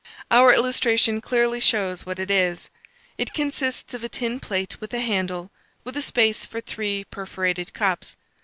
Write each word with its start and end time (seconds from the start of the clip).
Our 0.31 0.51
illustration 0.51 1.21
clearly 1.21 1.59
shows 1.59 2.07
what 2.07 2.17
it 2.17 2.31
is: 2.31 2.71
it 3.19 3.35
consists 3.35 3.93
of 3.93 4.03
a 4.03 4.09
tin 4.09 4.39
plate 4.39 4.81
with 4.81 4.95
a 4.95 4.99
handle, 5.01 5.51
with 5.83 5.95
a 5.95 6.01
space 6.01 6.43
for 6.43 6.59
three 6.59 7.03
perforated 7.11 7.71
cups. 7.75 8.15